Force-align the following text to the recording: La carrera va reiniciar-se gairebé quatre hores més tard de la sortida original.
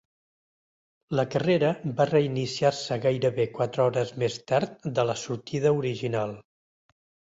La 1.17 1.25
carrera 1.33 1.67
va 1.99 2.07
reiniciar-se 2.11 2.97
gairebé 3.05 3.47
quatre 3.61 3.85
hores 3.87 4.15
més 4.25 4.39
tard 4.53 4.91
de 4.99 5.07
la 5.11 5.17
sortida 5.29 5.75
original. 5.83 6.35